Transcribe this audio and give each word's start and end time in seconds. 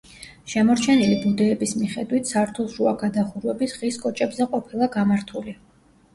შემორჩენილი 0.51 1.19
ბუდეების 1.25 1.73
მიხედვით, 1.81 2.31
სართულშუა 2.31 2.95
გადახურვები 3.03 3.69
ხის 3.75 4.01
კოჭებზე 4.07 4.51
ყოფილა 4.57 4.91
გამართული. 4.99 5.57